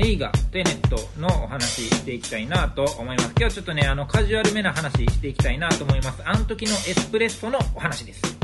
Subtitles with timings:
[0.00, 3.30] 映画テネットのお話していきたいなと思います。
[3.30, 6.22] 今日はちょっとね、あの、カジュアルめな話していきたいなと思います。
[6.24, 8.37] あの時のエスプレッソのお話です。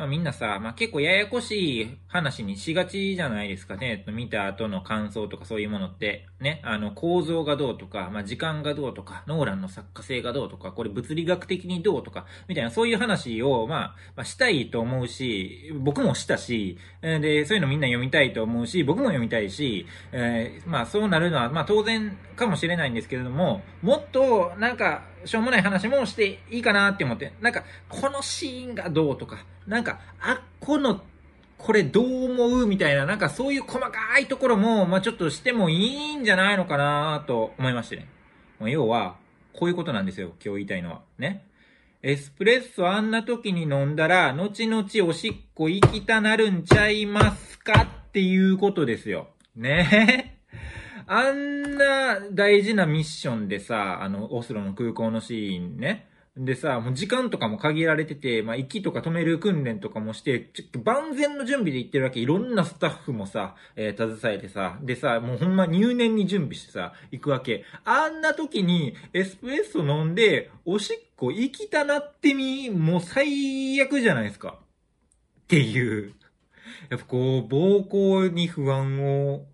[0.00, 4.02] まあ、みんなさ、まあ、結構ややこしい話にしがちじゃないですかね。
[4.08, 31.02] 見た後の感想とかそういうものって、ね、あの、構造がどうとか、まあ、時間がどうとか、ノーランの作家性がどうとか、これ物理学的にどうとか、みたいなそういう話を、まあ、まあ、したいと思うし、僕もしたし、で、そういうのみんな読みたいと思うし、僕も読みたいし、えー、まあ、そうなるのは、まあ、当然かもしれないんですけれども、もっと、なんか、しょうもない話もしていいかなって思って、なんか、このシーンがどうとか、なんか、あっこの、
[31.58, 38.08] これどう思うみたいな、なんかそういう細かいところも、まあちょっとしてもいいんじゃないのかなと思いましてね。
[38.60, 39.16] 要は、
[39.52, 41.02] こういうことなんですよ、今日言いたいのは。
[41.18, 41.44] ね。
[42.02, 49.28] エスプレッソあんな時に飲んだら、後々おしっこ行きたなるんちゃいますかっていうことですよ。
[49.54, 50.39] ねえ
[51.12, 56.06] あんな大事なミッションでさ、あの、オスロの空港のシーンね。
[56.36, 62.20] でさ、もう時間とかも限られてて、まあ、息とか止める訓練とかもして、ちょっと万全の準備で行ってるわけ。
[62.20, 67.64] いろんなスタッフもさ、えー、携えてさ、でさ、もうほんま入念に準備してさ、行くわけ。
[67.84, 74.60] あんな時に、エスプレッソ飲んで、おしっこ行きたなってみ、もう最悪じゃないですか。
[75.40, 76.14] っていう。
[76.88, 79.44] やっぱこう、膀胱に不安を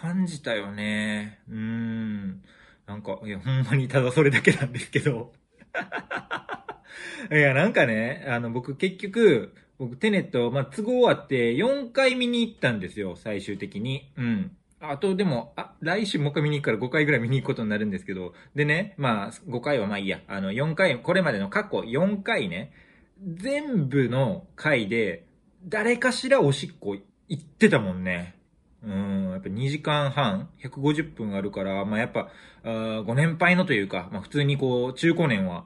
[0.00, 1.40] 感じたよね。
[1.48, 2.42] うーん。
[2.86, 5.32] なんか、いや、ほんまにただそれだけなんですけど。
[7.30, 14.10] いや、なんかね、あの、僕結局、僕テネット、まあ、都合あって4回見に行ったんですよ、最終的に。
[14.16, 14.56] うん。
[14.80, 20.20] あと、でも、あ、来週もう一回見に行くから5回ぐらい見に行くことになるんですけど、でね、まあ、5回はまあいいや。
[20.28, 22.72] あの、4回、これまでの過去4回ね、
[23.20, 25.26] 全部の回で、
[25.66, 26.96] 誰かしらおしっこ
[27.28, 28.37] 行ってたもんね。
[28.80, 32.28] うん、やっぱ2時間半、150分あるから、まあやっぱ、
[32.64, 35.64] あご年配のというか、まあ普通にこう、中高年は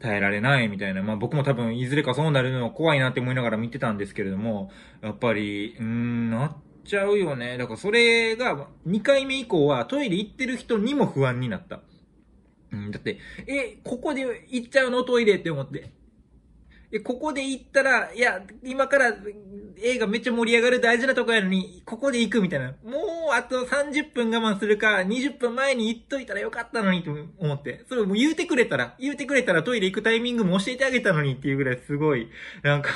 [0.00, 4.70] 耐えられないみたいな、まあ僕も多分いずれかそうなるのは怖いなって思いながら見てたんですけれども、
[5.02, 7.58] やっぱり、うん、なっちゃうよね。
[7.58, 11.80] だからそれが、2回目以降はトイレ行ってる人にも不安になった。
[12.72, 15.02] うん、だって、え、ここで行っちゃうの？
[15.02, 15.90] トイレって思って。
[17.04, 19.14] ここで行ったら、いや、今から
[19.82, 22.68] 映画めっちゃ盛り上がる大事なとこやのに、ここで行くみたいな。
[22.82, 27.84] もう、あと30分我慢するか、20分前に行っといたらよかったのにと思って。
[27.90, 32.30] それも言うてくれたら、言うてくれたらトイレ行くタイミングも教えてあげたのにっていうぐらいすごい、
[32.62, 32.90] なんか、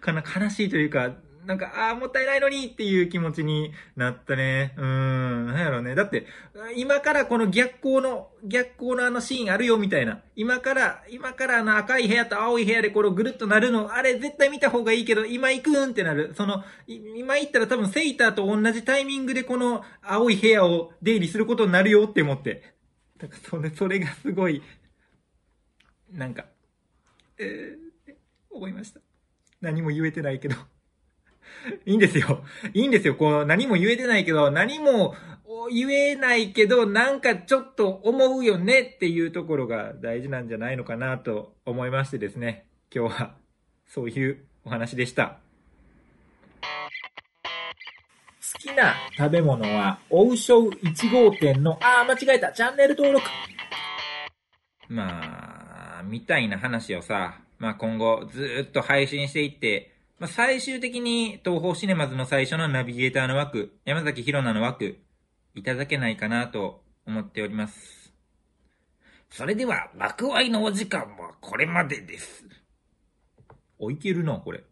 [0.00, 1.14] かな、悲しいというか、
[1.46, 4.72] なんか、ああ、もったいないのにっていう気持ちになったね。
[4.78, 5.94] うーん、なんやろうね。
[5.94, 6.26] だって、
[6.76, 10.22] 今からこの逆光の、逆光のあのシーンあるよみたいな。
[10.36, 16.32] 今から、今からあの赤い部屋と青い部屋でこれをぐるっとなるの、あれ絶対見た方がいいけど、今行くんってなる。
[16.34, 22.74] その、今行ったら多分セイターと同じタイミングでこの青い部屋を出入りすることになるよって思って。
[23.18, 24.62] だからそれ、それがすごい、
[26.10, 26.46] なんか、
[27.38, 28.14] えー、
[28.50, 29.00] 思いました。
[29.60, 30.56] 何も言えてないけど。
[31.86, 32.44] いいんですよ。
[32.72, 33.14] いいんですよ。
[33.14, 35.14] こう、何も言えてないけど、何も
[35.70, 42.66] 言えないけど、なんかちょっと思うよねっていうところが大事なんじゃないのかなと思いましてですね。
[42.94, 43.34] 今日は、
[43.86, 45.38] そういうお話でした。
[46.62, 53.26] 好きな食べ物は、王将1号店の、あー、間違えたチャンネル登録
[54.88, 59.93] まあ、みたいな話をさ、まあ今後ずっと配信していって、
[60.24, 64.96] まあ、最終的に東方シネマズの最初のナビゲーターの枠、山崎宏奈の枠、
[65.54, 68.10] いただけないかなと思っております。
[69.28, 72.46] それでは、幕愛のお時間はこれまでです。
[73.78, 74.64] お、いけるな、これ。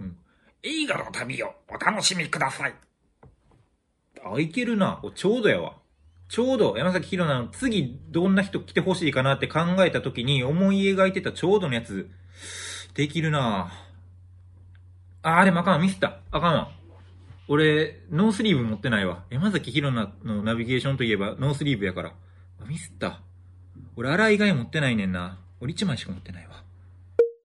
[0.00, 0.18] うん。
[0.62, 2.74] 映画の旅をお楽しみください。
[4.22, 5.00] あ、いけるな。
[5.02, 5.78] お、ちょうどやわ。
[6.28, 12.10] ちょうど山崎宏奈の次どんな人来てほしいかなって考えた時に思い描いてたちょうどのやつ、
[12.92, 13.72] できるな
[15.24, 15.80] あ、あれ、あかん。
[15.80, 16.18] ミスった。
[16.30, 16.70] あかんわ。
[17.48, 19.24] 俺、ノースリーブ持ってないわ。
[19.30, 22.12] 山崎宏奈のナビゲーションといえばノースリーブやから。
[22.66, 23.22] ミスった。
[23.96, 25.38] 俺、洗い以外持ってないねんな。
[25.60, 26.63] 俺1枚しか持ってないわ。